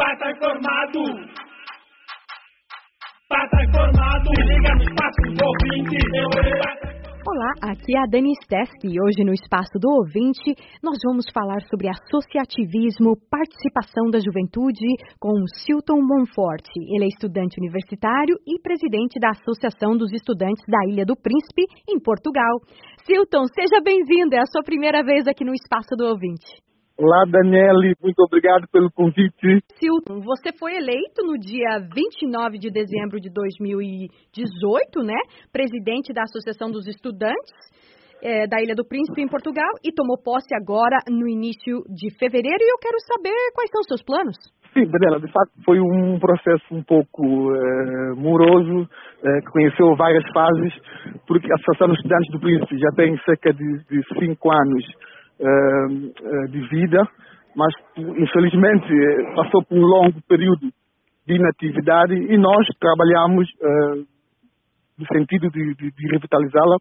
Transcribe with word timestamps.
Pata 0.00 0.30
informado. 0.30 1.02
Pata 3.28 3.62
informado. 3.68 4.30
Liga 4.48 4.74
no 4.74 4.82
espaço 4.88 5.20
do 5.28 5.44
ouvinte. 5.44 5.98
Olá, 7.28 7.52
aqui 7.70 7.94
é 7.94 8.00
a 8.00 8.06
Dani 8.06 8.32
Stesky 8.42 8.88
e 8.88 8.96
hoje 8.98 9.22
no 9.22 9.34
Espaço 9.34 9.78
do 9.78 9.90
Ouvinte 9.90 10.56
nós 10.82 10.96
vamos 11.04 11.26
falar 11.34 11.60
sobre 11.68 11.90
associativismo, 11.90 13.12
participação 13.30 14.08
da 14.08 14.18
juventude 14.24 14.88
com 15.20 15.36
Silton 15.66 16.00
Monfort. 16.00 16.64
Ele 16.78 17.04
é 17.04 17.08
estudante 17.08 17.60
universitário 17.60 18.36
e 18.48 18.58
presidente 18.58 19.20
da 19.20 19.36
Associação 19.36 19.98
dos 19.98 20.10
Estudantes 20.14 20.64
da 20.66 20.80
Ilha 20.88 21.04
do 21.04 21.14
Príncipe, 21.14 21.68
em 21.86 22.00
Portugal. 22.00 22.56
Silton, 23.04 23.44
seja 23.52 23.82
bem-vindo, 23.84 24.34
é 24.34 24.40
a 24.40 24.48
sua 24.50 24.64
primeira 24.64 25.04
vez 25.04 25.28
aqui 25.28 25.44
no 25.44 25.52
Espaço 25.52 25.94
do 25.94 26.06
Ouvinte. 26.06 26.69
Olá, 27.00 27.24
Daniele, 27.24 27.96
muito 28.02 28.20
obrigado 28.20 28.68
pelo 28.70 28.90
convite. 28.92 29.64
Silton, 29.80 30.20
você 30.20 30.52
foi 30.52 30.76
eleito 30.76 31.24
no 31.24 31.38
dia 31.38 31.80
29 31.80 32.58
de 32.58 32.68
dezembro 32.68 33.18
de 33.18 33.32
2018, 33.32 35.00
né? 35.00 35.16
Presidente 35.50 36.12
da 36.12 36.24
Associação 36.24 36.70
dos 36.70 36.86
Estudantes 36.86 37.56
é, 38.22 38.46
da 38.46 38.60
Ilha 38.60 38.74
do 38.74 38.84
Príncipe, 38.84 39.22
em 39.22 39.28
Portugal, 39.28 39.72
e 39.82 39.90
tomou 39.96 40.20
posse 40.20 40.54
agora 40.54 40.98
no 41.08 41.26
início 41.26 41.80
de 41.88 42.12
fevereiro. 42.18 42.60
E 42.60 42.68
eu 42.68 42.76
quero 42.76 43.00
saber 43.08 43.38
quais 43.54 43.70
são 43.72 43.80
os 43.80 43.88
seus 43.88 44.02
planos. 44.04 44.36
Sim, 44.76 44.84
Daniela, 44.84 45.24
de 45.24 45.32
facto 45.32 45.56
foi 45.64 45.80
um 45.80 46.20
processo 46.20 46.68
um 46.70 46.82
pouco 46.82 47.24
é, 47.24 48.12
moroso, 48.14 48.86
é, 49.24 49.40
que 49.40 49.50
conheceu 49.52 49.96
várias 49.96 50.24
fases, 50.34 50.72
porque 51.26 51.50
a 51.50 51.54
Associação 51.56 51.88
dos 51.88 51.96
Estudantes 51.96 52.30
do 52.30 52.40
Príncipe 52.40 52.78
já 52.78 52.90
tem 52.94 53.16
cerca 53.24 53.54
de, 53.54 53.84
de 53.88 54.02
cinco 54.20 54.52
anos 54.52 54.84
de 56.50 56.68
vida, 56.68 57.02
mas 57.56 57.72
infelizmente 57.96 58.86
passou 59.34 59.64
por 59.64 59.78
um 59.78 59.86
longo 59.86 60.20
período 60.28 60.68
de 61.26 61.34
inatividade 61.34 62.14
e 62.14 62.36
nós 62.36 62.66
trabalhamos 62.78 63.48
uh, 63.60 64.06
no 64.98 65.06
sentido 65.12 65.48
de, 65.50 65.74
de, 65.74 65.90
de 65.90 66.08
revitalizá-la. 66.12 66.76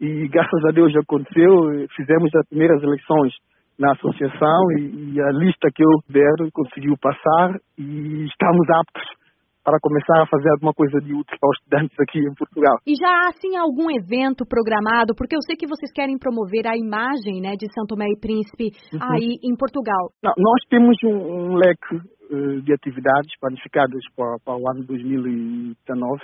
E 0.00 0.28
graças 0.28 0.64
a 0.64 0.72
Deus 0.72 0.94
aconteceu, 0.96 1.86
fizemos 1.94 2.34
as 2.34 2.48
primeiras 2.48 2.82
eleições 2.82 3.32
na 3.78 3.92
associação 3.92 4.72
e, 4.78 5.14
e 5.14 5.20
a 5.20 5.30
lista 5.30 5.68
que 5.74 5.82
eu 5.82 5.90
der 6.08 6.50
conseguiu 6.52 6.96
passar 7.00 7.56
e 7.78 8.26
estamos 8.26 8.68
aptos 8.70 9.21
para 9.64 9.78
começar 9.80 10.22
a 10.22 10.26
fazer 10.26 10.50
alguma 10.50 10.72
coisa 10.72 11.00
de 11.00 11.14
útil 11.14 11.36
para 11.38 11.50
os 11.50 11.58
estudantes 11.58 11.96
aqui 11.98 12.18
em 12.18 12.34
Portugal. 12.34 12.78
E 12.86 12.94
já 12.94 13.08
há, 13.08 13.28
assim, 13.28 13.56
algum 13.56 13.90
evento 13.90 14.44
programado? 14.44 15.14
Porque 15.16 15.36
eu 15.36 15.42
sei 15.42 15.56
que 15.56 15.66
vocês 15.66 15.90
querem 15.92 16.18
promover 16.18 16.66
a 16.66 16.76
imagem 16.76 17.40
né, 17.40 17.54
de 17.54 17.66
São 17.72 17.86
Tomé 17.86 18.06
e 18.10 18.18
Príncipe 18.18 18.74
uhum. 18.92 19.00
aí 19.02 19.38
em 19.42 19.56
Portugal. 19.56 20.10
Não, 20.22 20.34
nós 20.36 20.60
temos 20.68 20.96
um, 21.04 21.14
um 21.14 21.54
leque 21.54 21.94
uh, 21.94 22.60
de 22.62 22.72
atividades 22.74 23.38
planificadas 23.40 24.02
para, 24.16 24.36
para 24.44 24.56
o 24.56 24.68
ano 24.70 24.84
2019 24.84 26.20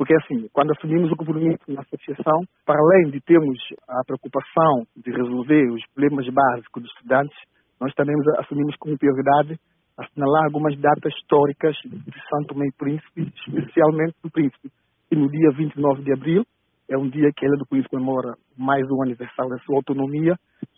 porque 0.00 0.14
assim, 0.16 0.48
quando 0.54 0.72
assumimos 0.72 1.12
o 1.12 1.14
compromisso 1.14 1.60
na 1.68 1.82
associação, 1.82 2.40
para 2.64 2.80
além 2.80 3.10
de 3.10 3.20
termos 3.20 3.58
a 3.86 4.00
preocupação 4.06 4.86
de 4.96 5.10
resolver 5.10 5.70
os 5.70 5.84
problemas 5.92 6.26
básicos 6.26 6.84
dos 6.84 6.92
estudantes, 6.96 7.36
nós 7.78 7.92
também 7.92 8.16
assumimos 8.38 8.74
como 8.76 8.96
prioridade 8.96 9.60
assinalar 10.00 10.44
algumas 10.44 10.78
datas 10.78 11.12
históricas 11.14 11.76
de 11.84 12.28
Santo 12.28 12.54
e 12.64 12.72
Príncipe, 12.72 13.32
especialmente 13.46 14.14
do 14.22 14.30
Príncipe. 14.30 14.70
E 15.10 15.16
no 15.16 15.28
dia 15.28 15.50
29 15.50 16.02
de 16.02 16.12
abril 16.12 16.44
é 16.88 16.96
um 16.96 17.08
dia 17.08 17.30
que 17.36 17.44
a 17.44 17.48
Ilha 17.48 17.58
do 17.58 17.66
Príncipe 17.66 17.90
comemora 17.90 18.34
mais 18.56 18.84
um 18.90 19.02
aniversário 19.02 19.50
da 19.50 19.58
sua 19.58 19.76
autonomia 19.76 20.34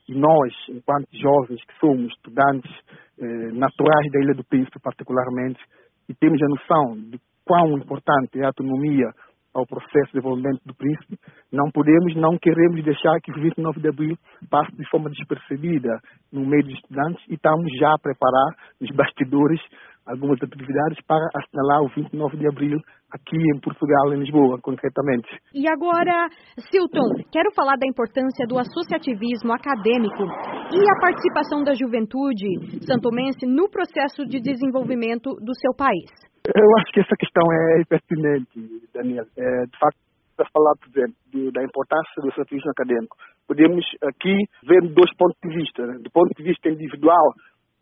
e 0.09 0.15
nós, 0.15 0.53
enquanto 0.69 1.09
jovens 1.13 1.65
que 1.65 1.79
somos 1.79 2.13
estudantes 2.13 2.71
eh, 3.19 3.53
naturais 3.53 4.11
da 4.13 4.21
Ilha 4.21 4.35
do 4.35 4.45
Príncipe 4.45 4.79
particularmente, 4.81 5.61
e 6.09 6.15
temos 6.15 6.43
a 6.43 6.49
noção 6.49 6.97
de 6.97 7.19
quão 7.45 7.79
importante 7.79 8.39
é 8.39 8.45
a 8.45 8.49
autonomia 8.49 9.11
ao 9.55 9.67
processo 9.67 10.07
de 10.07 10.13
desenvolvimento 10.13 10.61
do 10.65 10.75
príncipe, 10.75 11.19
não 11.53 11.71
podemos, 11.71 12.15
não 12.17 12.39
queremos 12.39 12.83
deixar 12.85 13.21
que 13.21 13.31
o 13.31 13.41
29 13.41 13.81
de 13.81 13.89
abril 13.89 14.17
passe 14.51 14.75
de 14.77 14.89
forma 14.89 15.11
despercebida 15.11 16.01
no 16.33 16.47
meio 16.47 16.65
dos 16.65 16.75
estudantes 16.75 17.23
e 17.29 17.35
estamos 17.35 17.71
já 17.79 17.93
a 17.93 17.99
preparar 17.99 18.57
nos 18.81 18.91
bastidores 18.97 19.61
algumas 20.07 20.43
atividades 20.43 20.99
para 21.07 21.25
assinalar 21.35 21.83
o 21.83 21.89
29 21.89 22.37
de 22.37 22.49
abril 22.49 22.79
aqui 23.13 23.37
em 23.37 23.61
Portugal, 23.61 24.13
em 24.13 24.19
Lisboa, 24.19 24.59
concretamente. 24.61 25.29
E 25.55 25.69
agora, 25.69 26.29
Silton, 26.71 27.23
quero 27.31 27.53
falar 27.55 27.77
da 27.77 27.87
importância 27.87 28.47
do 28.47 28.59
associativismo 28.59 29.53
acadêmico 29.53 30.25
e 30.73 30.91
a 30.91 31.01
participação 31.01 31.63
da 31.63 31.75
juventude 31.75 32.83
santomense 32.87 33.47
no 33.47 33.69
processo 33.71 34.27
de 34.27 34.41
desenvolvimento 34.41 35.35
do 35.37 35.55
seu 35.55 35.75
país. 35.77 36.32
Eu 36.45 36.67
acho 36.79 36.93
que 36.93 37.01
essa 37.01 37.15
questão 37.17 37.43
é 37.53 37.85
pertinente, 37.85 38.59
Daniel. 38.93 39.25
É, 39.39 39.67
de 39.67 39.79
facto, 39.79 39.99
para 40.37 40.49
falar, 40.51 40.75
por 40.75 40.89
exemplo, 40.91 41.53
da 41.53 41.63
importância 41.63 42.19
do 42.19 42.29
associativismo 42.29 42.71
acadêmico, 42.71 43.17
podemos 43.47 43.85
aqui 44.03 44.35
ver 44.67 44.83
dois 44.91 45.15
pontos 45.17 45.39
de 45.43 45.55
vista. 45.55 45.87
Né? 45.87 45.99
Do 46.03 46.11
ponto 46.11 46.35
de 46.35 46.43
vista 46.43 46.69
individual, 46.69 47.33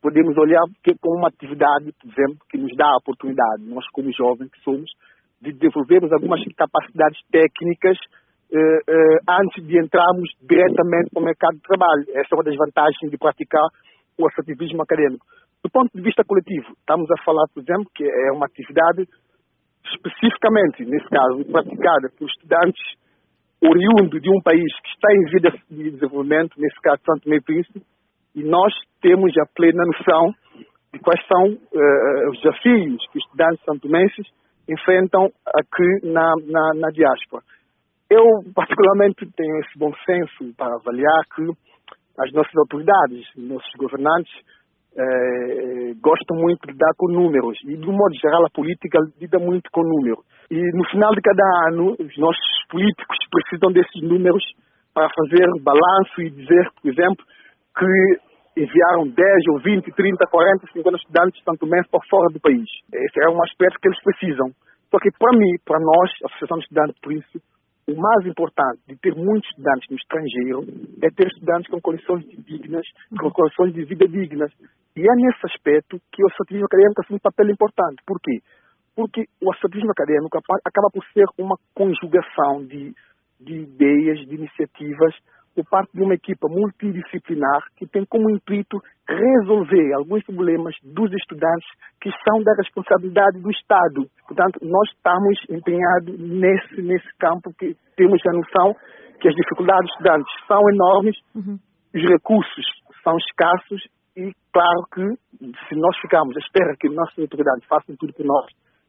podemos 0.02 0.36
olhar 0.36 0.60
que 0.84 0.92
como 1.00 1.18
uma 1.18 1.28
atividade, 1.28 1.92
por 2.00 2.10
exemplo, 2.10 2.38
que 2.50 2.58
nos 2.58 2.76
dá 2.76 2.86
a 2.86 3.00
oportunidade, 3.00 3.64
nós 3.64 3.86
como 3.92 4.12
jovens 4.12 4.50
que 4.50 4.60
somos, 4.60 4.90
de 5.40 5.52
desenvolvermos 5.52 6.12
algumas 6.12 6.44
capacidades 6.52 7.18
técnicas 7.32 7.96
eh, 8.52 8.80
eh, 8.88 9.18
antes 9.40 9.64
de 9.64 9.78
entrarmos 9.80 10.28
diretamente 10.42 11.08
para 11.10 11.22
o 11.22 11.24
mercado 11.24 11.54
de 11.54 11.62
trabalho. 11.62 12.04
Essa 12.10 12.28
é 12.32 12.34
uma 12.34 12.44
das 12.44 12.56
vantagens 12.56 13.10
de 13.10 13.16
praticar 13.16 13.64
o 14.18 14.26
associativismo 14.28 14.82
acadêmico. 14.82 15.24
Do 15.62 15.70
ponto 15.70 15.90
de 15.94 16.02
vista 16.02 16.24
coletivo, 16.24 16.72
estamos 16.78 17.10
a 17.10 17.22
falar, 17.22 17.44
por 17.52 17.62
exemplo, 17.62 17.90
que 17.94 18.04
é 18.04 18.32
uma 18.32 18.46
atividade 18.46 19.06
especificamente, 19.84 20.84
nesse 20.84 21.08
caso, 21.08 21.44
praticada 21.44 22.08
por 22.18 22.28
estudantes 22.28 22.82
oriundos 23.62 24.22
de 24.22 24.30
um 24.30 24.40
país 24.42 24.72
que 24.80 24.88
está 24.88 25.12
em 25.12 25.24
vida 25.30 25.50
de 25.70 25.90
desenvolvimento, 25.90 26.58
nesse 26.58 26.80
caso 26.80 27.02
Santo 27.04 27.28
Meio 27.28 27.42
Príncipe, 27.42 27.82
e 28.34 28.42
nós 28.42 28.72
temos 29.02 29.36
a 29.36 29.46
plena 29.54 29.84
noção 29.84 30.32
de 30.92 30.98
quais 31.00 31.20
são 31.26 31.52
uh, 31.52 32.30
os 32.30 32.40
desafios 32.40 33.06
que 33.12 33.18
os 33.18 33.24
estudantes 33.24 33.64
santomenses 33.64 34.26
enfrentam 34.68 35.30
aqui 35.46 36.06
na, 36.06 36.34
na, 36.46 36.74
na 36.74 36.88
diáspora. 36.88 37.42
Eu, 38.08 38.24
particularmente, 38.54 39.26
tenho 39.36 39.60
esse 39.60 39.78
bom 39.78 39.92
senso 40.06 40.54
para 40.56 40.74
avaliar 40.74 41.22
que 41.34 41.42
as 42.18 42.32
nossas 42.32 42.56
autoridades, 42.56 43.26
nossos 43.36 43.72
governantes, 43.76 44.32
gostam 46.00 46.36
muito 46.36 46.66
de 46.66 46.72
lidar 46.72 46.92
com 46.96 47.12
números 47.12 47.58
e, 47.64 47.76
de 47.76 47.88
um 47.88 47.92
modo 47.92 48.14
geral, 48.20 48.44
a 48.44 48.50
política 48.50 48.98
lida 49.20 49.38
muito 49.38 49.70
com 49.70 49.82
números. 49.82 50.24
E 50.50 50.58
no 50.76 50.84
final 50.90 51.14
de 51.14 51.20
cada 51.20 51.44
ano, 51.68 51.94
os 51.98 52.18
nossos 52.18 52.64
políticos 52.68 53.18
precisam 53.30 53.72
desses 53.72 54.02
números 54.02 54.42
para 54.92 55.08
fazer 55.14 55.46
balanço 55.62 56.20
e 56.20 56.30
dizer, 56.30 56.68
por 56.82 56.90
exemplo, 56.90 57.24
que 57.78 58.20
enviaram 58.56 59.06
10 59.06 59.16
ou 59.52 59.60
20, 59.60 59.92
30, 59.92 60.26
40, 60.26 60.66
50 60.72 60.96
estudantes 60.96 61.44
tanto 61.44 61.66
menos 61.66 61.86
para 61.88 62.00
fora 62.10 62.32
do 62.32 62.40
país. 62.40 62.68
Esse 62.92 63.22
é 63.24 63.30
um 63.30 63.42
aspecto 63.42 63.78
que 63.80 63.88
eles 63.88 64.02
precisam. 64.02 64.50
Só 64.90 64.98
que 64.98 65.10
para 65.16 65.38
mim, 65.38 65.54
para 65.64 65.78
nós, 65.78 66.10
a 66.24 66.26
Associação 66.26 66.58
de 66.58 66.64
Estudantes 66.64 67.00
por 67.00 67.12
isso, 67.12 67.38
o 67.88 67.94
mais 67.94 68.26
importante 68.26 68.80
de 68.88 68.96
ter 68.96 69.14
muitos 69.14 69.48
estudantes 69.50 69.88
no 69.88 69.96
estrangeiro 69.96 70.64
é 71.02 71.08
ter 71.10 71.28
estudantes 71.28 71.70
com 71.70 71.80
condições 71.80 72.24
dignas, 72.44 72.86
com 73.18 73.30
condições 73.30 73.72
de 73.72 73.84
vida 73.84 74.06
dignas. 74.08 74.52
E 74.96 75.00
é 75.00 75.14
nesse 75.14 75.46
aspecto 75.46 76.00
que 76.12 76.22
o 76.22 76.26
associativismo 76.26 76.66
acadêmico 76.66 77.00
assume 77.00 77.16
um 77.16 77.22
papel 77.22 77.50
importante. 77.50 78.02
Por 78.06 78.20
quê? 78.20 78.40
Porque 78.94 79.24
o 79.40 79.50
associativismo 79.50 79.92
acadêmico 79.92 80.38
acaba 80.38 80.88
por 80.92 81.04
ser 81.12 81.26
uma 81.38 81.56
conjugação 81.74 82.66
de, 82.66 82.92
de 83.40 83.54
ideias, 83.54 84.18
de 84.26 84.34
iniciativas 84.34 85.14
por 85.54 85.64
parte 85.68 85.92
de 85.92 86.02
uma 86.02 86.14
equipa 86.14 86.48
multidisciplinar 86.48 87.62
que 87.76 87.86
tem 87.86 88.04
como 88.04 88.30
intuito 88.30 88.80
resolver 89.08 89.92
alguns 89.94 90.24
problemas 90.24 90.74
dos 90.82 91.12
estudantes 91.12 91.68
que 92.00 92.10
são 92.24 92.42
da 92.42 92.54
responsabilidade 92.54 93.40
do 93.40 93.50
Estado. 93.50 94.06
Portanto, 94.26 94.58
nós 94.62 94.88
estamos 94.90 95.38
empenhados 95.50 96.18
nesse, 96.18 96.82
nesse 96.82 97.08
campo 97.18 97.52
que 97.58 97.76
temos 97.96 98.20
a 98.26 98.32
noção 98.32 98.74
que 99.20 99.28
as 99.28 99.34
dificuldades 99.34 99.84
dos 99.84 99.92
estudantes 99.92 100.46
são 100.46 100.62
enormes, 100.70 101.16
uhum. 101.34 101.58
os 101.94 102.02
recursos 102.02 102.64
são 103.02 103.16
escassos 103.16 103.82
e, 104.20 104.34
claro 104.52 104.84
que, 104.92 105.06
se 105.68 105.74
nós 105.74 105.96
ficarmos 105.98 106.36
à 106.36 106.40
espera 106.40 106.76
que 106.78 106.88
nossas 106.88 107.18
autoridades 107.18 107.64
façam 107.66 107.96
tudo 107.96 108.12
por 108.12 108.26
nós, 108.26 108.46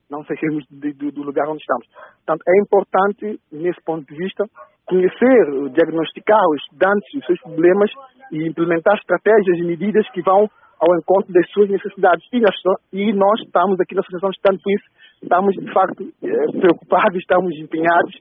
não 0.10 0.25
sairemos 0.25 0.66
do 0.69 1.24
lugar 1.24 1.48
onde 1.48 1.62
estamos. 1.62 1.88
Portanto, 2.25 2.44
é 2.45 2.60
importante, 2.60 3.39
nesse 3.50 3.81
ponto 3.86 4.06
de 4.06 4.18
vista, 4.18 4.44
conhecer, 4.86 5.69
diagnosticar 5.72 6.42
os 6.50 6.62
estudantes 6.63 7.13
os 7.16 7.25
seus 7.25 7.39
problemas 7.42 7.89
e 8.31 8.45
implementar 8.45 8.95
estratégias 8.98 9.57
e 9.57 9.63
medidas 9.63 10.10
que 10.12 10.22
vão 10.22 10.50
ao 10.81 10.98
encontro 10.98 11.31
das 11.31 11.50
suas 11.51 11.69
necessidades. 11.69 12.28
E 12.33 12.39
nós, 12.42 12.56
e 12.92 13.13
nós 13.13 13.39
estamos 13.39 13.80
aqui 13.80 13.95
na 13.95 14.01
Associação 14.01 14.31
de 14.31 14.36
Estudantes 14.36 14.63
por 14.63 14.74
isso, 14.74 14.88
estamos 15.24 15.56
de 15.56 15.72
facto 15.72 16.13
eh, 16.24 16.60
preocupados, 16.60 17.18
estamos 17.18 17.56
empenhados 17.56 18.13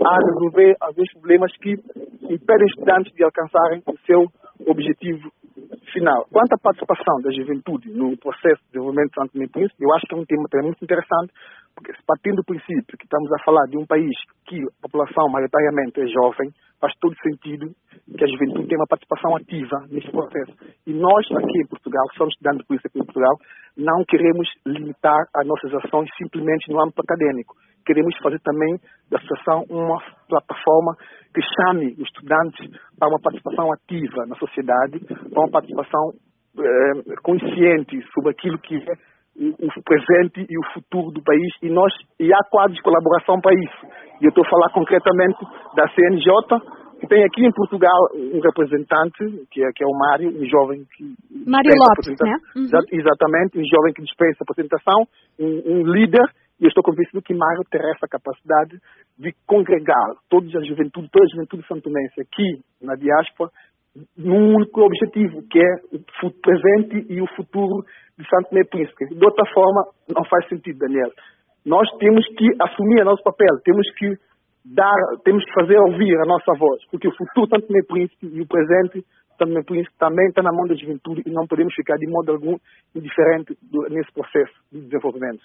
a 0.00 0.16
resolver 0.24 0.76
alguns 0.80 1.12
problemas 1.12 1.52
que 1.58 1.72
impedem 1.72 2.66
os 2.66 2.72
estudantes 2.72 3.12
de 3.12 3.24
alcançarem 3.24 3.82
o 3.86 3.98
seu 4.06 4.26
objetivo 4.66 5.30
final, 5.94 6.26
quanto 6.26 6.52
à 6.52 6.58
participação 6.58 7.22
da 7.22 7.30
juventude 7.30 7.88
no 7.94 8.18
processo 8.18 8.60
de 8.66 8.74
desenvolvimento 8.74 9.14
Santo 9.14 9.32
Tomé 9.32 9.46
eu 9.54 9.94
acho 9.94 10.06
que 10.06 10.14
é 10.14 10.18
um 10.18 10.26
tema 10.26 10.48
também 10.50 10.66
muito 10.66 10.82
interessante, 10.82 11.32
porque 11.74 11.92
partindo 12.06 12.42
do 12.42 12.44
princípio 12.44 12.98
que 12.98 13.06
estamos 13.06 13.30
a 13.32 13.38
falar 13.44 13.64
de 13.70 13.78
um 13.78 13.86
país 13.86 14.10
que 14.44 14.58
a 14.58 14.82
população 14.82 15.30
maioritariamente 15.30 16.02
é 16.02 16.06
jovem, 16.06 16.50
faz 16.80 16.92
todo 17.00 17.14
sentido 17.22 17.70
que 18.10 18.24
a 18.24 18.26
juventude 18.26 18.66
tenha 18.66 18.80
uma 18.80 18.90
participação 18.90 19.36
ativa 19.36 19.86
neste 19.88 20.10
processo. 20.10 20.52
E 20.86 20.92
nós, 20.92 21.24
aqui 21.30 21.62
em 21.62 21.66
Portugal, 21.66 22.04
somos 22.18 22.34
estudantes 22.34 22.60
de 22.60 22.66
polícia 22.66 22.88
aqui 22.88 22.98
em 22.98 23.06
Portugal, 23.06 23.34
não 23.78 24.04
queremos 24.04 24.48
limitar 24.66 25.22
as 25.34 25.46
nossas 25.46 25.72
ações 25.74 26.10
simplesmente 26.18 26.70
no 26.70 26.82
âmbito 26.82 27.00
acadêmico. 27.00 27.54
Queremos 27.84 28.16
fazer 28.22 28.40
também 28.40 28.76
da 29.10 29.18
associação 29.18 29.64
uma 29.68 29.98
plataforma 30.28 30.96
que 31.34 31.40
chame 31.42 31.92
os 31.98 32.06
estudantes 32.08 32.70
para 32.98 33.08
uma 33.08 33.20
participação 33.20 33.72
ativa 33.72 34.26
na 34.26 34.36
sociedade, 34.36 35.00
para 35.00 35.40
uma 35.42 35.50
participação 35.50 36.12
eh, 36.58 37.14
consciente 37.22 38.00
sobre 38.14 38.30
aquilo 38.30 38.58
que 38.58 38.76
é 38.76 39.14
o 39.36 39.82
presente 39.82 40.46
e 40.48 40.58
o 40.58 40.62
futuro 40.72 41.10
do 41.10 41.22
país 41.22 41.52
e 41.60 41.68
nós 41.68 41.92
e 42.20 42.32
há 42.32 42.38
quadros 42.50 42.76
de 42.76 42.82
colaboração 42.82 43.40
para 43.40 43.52
isso. 43.52 43.86
E 44.20 44.26
eu 44.26 44.28
estou 44.28 44.44
a 44.46 44.48
falar 44.48 44.70
concretamente 44.72 45.38
da 45.74 45.88
CNJ, 45.88 46.30
que 47.00 47.08
tem 47.08 47.24
aqui 47.24 47.44
em 47.44 47.50
Portugal 47.50 47.98
um 48.14 48.40
representante, 48.40 49.46
que 49.50 49.64
é, 49.64 49.68
que 49.74 49.82
é 49.82 49.86
o 49.86 49.98
Mário, 49.98 50.30
um 50.30 50.46
jovem 50.46 50.84
que... 50.96 51.04
Mário 51.44 51.72
Lopes, 51.74 52.14
né? 52.22 52.36
Uhum. 52.54 52.68
Exatamente, 52.92 53.58
um 53.58 53.66
jovem 53.66 53.92
que 53.92 54.02
dispensa 54.02 54.44
apresentação, 54.46 55.02
um, 55.40 55.62
um 55.66 55.82
líder, 55.82 56.24
eu 56.64 56.68
estou 56.68 56.82
convencido 56.82 57.20
que 57.20 57.34
Mário 57.34 57.62
terá 57.70 57.90
essa 57.90 58.08
capacidade 58.08 58.78
de 59.18 59.34
congregar 59.46 60.16
toda 60.30 60.46
a 60.46 60.64
juventude, 60.64 61.10
toda 61.12 61.24
a 61.24 61.28
juventude 61.28 61.66
santonense 61.68 62.20
aqui 62.20 62.64
na 62.80 62.94
diáspora, 62.94 63.50
num 64.16 64.56
único 64.56 64.80
objetivo, 64.80 65.46
que 65.48 65.58
é 65.58 65.72
o 65.92 66.30
presente 66.40 67.06
e 67.12 67.20
o 67.20 67.26
futuro 67.36 67.84
de 68.18 68.26
Santo 68.28 68.48
Tomé 68.48 68.64
Príncipe. 68.64 69.06
De 69.06 69.24
outra 69.24 69.44
forma, 69.52 69.84
não 70.08 70.24
faz 70.24 70.48
sentido, 70.48 70.78
Daniel. 70.78 71.10
Nós 71.66 71.88
temos 71.98 72.26
que 72.28 72.48
assumir 72.60 73.02
o 73.02 73.04
nosso 73.04 73.22
papel, 73.22 73.60
temos 73.62 73.86
que 73.96 74.16
dar, 74.64 74.96
temos 75.22 75.44
que 75.44 75.52
fazer 75.52 75.78
ouvir 75.78 76.16
a 76.16 76.26
nossa 76.26 76.52
voz, 76.58 76.80
porque 76.90 77.08
o 77.08 77.14
futuro 77.14 77.48
Santo 77.48 77.66
Tomé 77.66 77.80
Príncipe 77.86 78.26
e 78.26 78.40
o 78.40 78.46
presente 78.46 79.04
Santo 79.36 79.52
Tomé 79.52 79.62
Príncipe 79.62 79.96
também 79.98 80.26
está 80.28 80.42
na 80.42 80.52
mão 80.52 80.66
da 80.66 80.74
juventude 80.74 81.22
e 81.26 81.30
não 81.30 81.46
podemos 81.46 81.74
ficar 81.74 81.96
de 81.96 82.06
modo 82.06 82.32
algum 82.32 82.56
indiferente 82.94 83.56
nesse 83.90 84.12
processo 84.12 84.54
de 84.72 84.80
desenvolvimento. 84.80 85.44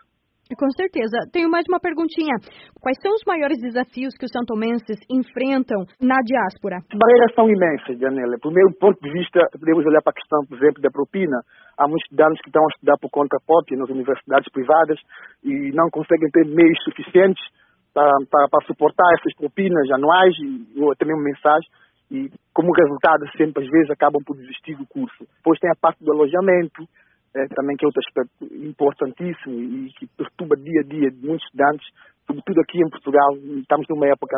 Com 0.58 0.66
certeza. 0.72 1.30
Tenho 1.32 1.46
mais 1.46 1.64
uma 1.70 1.80
perguntinha. 1.80 2.34
Quais 2.82 2.98
são 3.06 3.14
os 3.14 3.22
maiores 3.22 3.62
desafios 3.62 4.18
que 4.18 4.26
os 4.26 4.34
santomenses 4.34 4.98
enfrentam 5.06 5.86
na 6.02 6.18
diáspora? 6.26 6.82
As 6.90 6.98
barreiras 6.98 7.36
são 7.36 7.46
imensas, 7.46 8.00
Daniela. 8.00 8.34
Primeiro 8.42 8.74
ponto 8.82 8.98
de 8.98 9.14
vista, 9.14 9.46
podemos 9.54 9.86
olhar 9.86 10.02
para 10.02 10.10
a 10.10 10.18
questão, 10.18 10.42
por 10.50 10.58
exemplo, 10.58 10.82
da 10.82 10.90
propina. 10.90 11.38
Há 11.78 11.88
muitos 11.88 12.02
estudantes 12.10 12.42
que 12.42 12.50
estão 12.50 12.66
a 12.66 12.74
estudar 12.74 12.98
por 12.98 13.12
conta 13.12 13.38
própria 13.46 13.78
nas 13.78 13.90
universidades 13.90 14.50
privadas 14.52 14.98
e 15.44 15.70
não 15.78 15.86
conseguem 15.94 16.30
ter 16.34 16.46
meios 16.50 16.82
suficientes 16.82 17.46
para, 17.94 18.10
para, 18.32 18.50
para 18.50 18.66
suportar 18.66 19.06
essas 19.22 19.36
propinas 19.38 19.86
anuais 19.92 20.34
e, 20.42 20.82
ou 20.82 20.92
até 20.92 21.06
mesmo 21.06 21.22
mensais 21.22 21.62
e 22.10 22.26
como 22.54 22.74
resultado 22.74 23.22
sempre 23.38 23.64
às 23.64 23.70
vezes 23.70 23.92
acabam 23.92 24.22
por 24.26 24.36
desistir 24.36 24.74
do 24.74 24.88
curso. 24.88 25.30
Depois 25.38 25.60
tem 25.60 25.70
a 25.70 25.78
parte 25.80 26.04
do 26.04 26.12
alojamento, 26.12 26.90
é, 27.36 27.48
também 27.56 27.76
que 27.78 27.86
é 27.86 27.88
outro 27.88 28.02
aspecto 28.06 28.46
importantíssimo 28.56 29.56
e 29.60 29.90
que 29.98 30.08
perturba 30.18 30.56
dia 30.56 30.82
a 30.82 30.84
dia 30.84 31.10
muitos 31.22 31.46
estudantes, 31.46 31.88
sobretudo 32.26 32.62
aqui 32.62 32.80
em 32.80 32.90
Portugal, 32.90 33.36
estamos 33.62 33.86
numa 33.90 34.08
época 34.08 34.38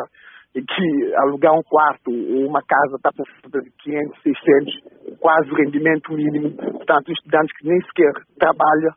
em 0.54 0.64
que 0.64 1.14
alugar 1.16 1.54
um 1.54 1.62
quarto 1.62 2.10
ou 2.10 2.46
uma 2.46 2.62
casa 2.62 2.96
está 2.96 3.10
por 3.12 3.62
de 3.62 3.70
500, 3.82 4.22
600, 4.22 5.18
quase 5.18 5.50
o 5.50 5.54
rendimento 5.54 6.12
mínimo. 6.12 6.54
Portanto, 6.54 7.08
os 7.08 7.18
estudantes 7.18 7.56
que 7.56 7.66
nem 7.66 7.80
sequer 7.80 8.12
trabalham 8.38 8.92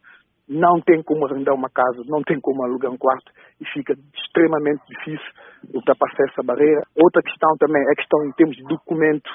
não 0.48 0.80
têm 0.81 1.01
como 1.01 1.25
arrendar 1.25 1.56
uma 1.56 1.69
casa, 1.69 2.03
não 2.07 2.21
têm 2.21 2.39
como 2.39 2.63
alugar 2.63 2.91
um 2.91 2.98
quarto 2.98 3.31
e 3.59 3.65
fica 3.74 3.95
extremamente 4.13 4.81
difícil 4.88 5.31
ultrapassar 5.74 6.25
essa 6.30 6.44
barreira. 6.44 6.83
Outra 6.95 7.21
questão 7.24 7.50
também 7.57 7.81
é 7.81 7.91
a 7.91 7.95
questão 7.95 8.25
em 8.25 8.31
termos 8.33 8.56
de 8.56 8.63
documento 8.63 9.30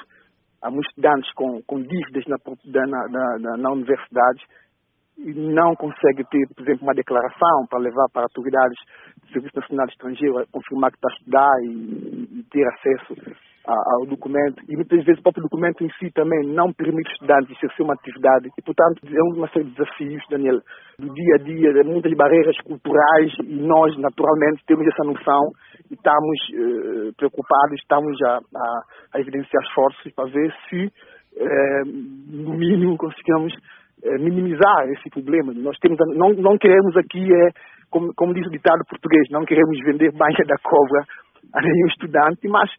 há 0.61 0.69
muitos 0.69 0.89
estudantes 0.89 1.31
com, 1.33 1.61
com 1.63 1.81
dívidas 1.81 2.25
na, 2.27 2.37
na, 2.85 3.39
na, 3.39 3.57
na 3.57 3.71
universidade 3.71 4.41
e 5.17 5.33
não 5.33 5.75
consegue 5.75 6.23
ter, 6.29 6.47
por 6.55 6.63
exemplo, 6.63 6.83
uma 6.83 6.93
declaração 6.93 7.65
para 7.69 7.79
levar 7.79 8.07
para 8.11 8.23
autoridades 8.23 8.77
do 9.21 9.33
Serviço 9.33 9.55
Nacional 9.55 9.87
Estrangeiro 9.87 10.39
a 10.39 10.45
confirmar 10.51 10.91
que 10.91 10.97
está 10.97 11.09
a 11.09 11.13
estudar 11.13 11.63
e, 11.63 12.39
e 12.39 12.43
ter 12.49 12.67
acesso 12.67 13.15
ao 13.65 14.05
documento. 14.07 14.63
E 14.67 14.75
muitas 14.75 15.03
vezes 15.05 15.19
o 15.19 15.23
próprio 15.23 15.43
documento 15.43 15.83
em 15.83 15.89
si 15.99 16.11
também 16.11 16.47
não 16.47 16.73
permite 16.73 17.11
estudantes 17.11 17.55
exercer 17.57 17.83
uma 17.85 17.93
atividade. 17.93 18.49
E 18.57 18.61
portanto 18.61 18.99
é 19.05 19.23
uma 19.37 19.47
série 19.49 19.65
de 19.65 19.71
desafios, 19.71 20.23
Daniel, 20.29 20.59
do 20.97 21.13
dia 21.13 21.35
a 21.35 21.37
dia, 21.37 21.73
de 21.73 21.83
muitas 21.83 22.13
barreiras 22.13 22.57
culturais 22.61 23.31
e 23.43 23.55
nós 23.55 23.95
naturalmente 23.99 24.63
temos 24.65 24.87
essa 24.87 25.03
noção 25.03 25.51
estamos 25.91 26.39
eh, 26.53 27.11
preocupados, 27.17 27.79
estamos 27.79 28.21
a, 28.23 28.37
a, 28.37 28.81
a, 29.15 29.19
evidenciar 29.19 29.63
esforços 29.63 30.11
para 30.13 30.29
ver 30.29 30.53
se 30.69 30.91
eh, 31.37 31.83
no 31.85 32.53
mínimo 32.53 32.97
conseguimos 32.97 33.53
eh, 34.03 34.17
minimizar 34.17 34.87
esse 34.89 35.09
problema. 35.09 35.53
Nós 35.53 35.77
temos, 35.79 35.97
não, 36.15 36.29
não 36.33 36.57
queremos 36.57 36.95
aqui, 36.97 37.31
é, 37.33 37.49
como, 37.89 38.13
como 38.15 38.33
diz 38.33 38.45
o 38.47 38.51
ditado 38.51 38.83
português, 38.89 39.27
não 39.31 39.45
queremos 39.45 39.77
vender 39.83 40.11
banha 40.13 40.45
da 40.47 40.55
cobra 40.63 41.05
a 41.53 41.61
nenhum 41.61 41.87
estudante, 41.87 42.47
mas 42.47 42.69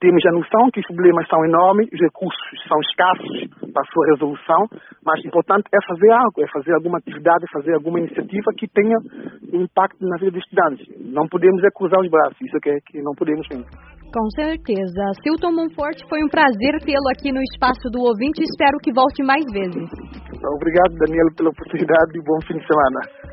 temos 0.00 0.24
a 0.26 0.32
noção 0.32 0.70
que 0.72 0.80
os 0.80 0.86
problemas 0.86 1.26
são 1.28 1.44
enormes, 1.44 1.88
os 1.92 2.00
recursos 2.00 2.40
são 2.66 2.78
escassos 2.80 3.50
para 3.72 3.82
a 3.82 3.90
sua 3.92 4.06
resolução, 4.14 4.62
mas 5.04 5.22
o 5.22 5.26
importante 5.26 5.66
é 5.74 5.78
fazer 5.86 6.10
algo, 6.10 6.42
é 6.42 6.46
fazer 6.52 6.72
alguma 6.74 6.98
atividade, 6.98 7.44
é 7.44 7.52
fazer 7.52 7.74
alguma 7.74 7.98
iniciativa 7.98 8.50
que 8.56 8.68
tenha 8.68 8.96
um 9.52 9.62
impacto 9.62 9.98
na 10.06 10.16
vida 10.18 10.32
dos 10.32 10.44
estudantes. 10.44 10.86
Não 10.98 11.26
podemos 11.26 11.62
é 11.64 11.70
cruzar 11.74 12.00
os 12.00 12.10
braços, 12.10 12.40
isso 12.40 12.56
é 12.56 12.60
que, 12.60 12.70
é 12.70 12.78
que 12.86 13.02
não 13.02 13.12
podemos 13.14 13.46
mesmo. 13.50 13.66
Com 14.08 14.24
certeza. 14.30 15.04
Silton 15.22 15.52
Monforte, 15.52 16.00
foi 16.08 16.24
um 16.24 16.28
prazer 16.28 16.80
tê-lo 16.80 17.08
aqui 17.12 17.30
no 17.30 17.42
Espaço 17.52 17.90
do 17.92 18.00
Ouvinte 18.00 18.40
e 18.40 18.48
espero 18.48 18.78
que 18.80 18.92
volte 18.92 19.22
mais 19.22 19.44
vezes. 19.52 19.84
Obrigado, 20.56 20.96
Daniel, 20.96 21.28
pela 21.36 21.50
oportunidade 21.50 22.16
e 22.16 22.22
bom 22.24 22.40
fim 22.46 22.56
de 22.56 22.64
semana. 22.64 23.27